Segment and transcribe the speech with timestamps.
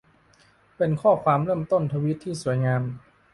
[0.77, 2.83] เป็นข้อความเริ่มต้นทวีตที่สวยงาม